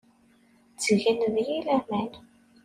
Ttgen 0.75 1.17
deg-i 1.35 1.59
laman. 1.65 2.11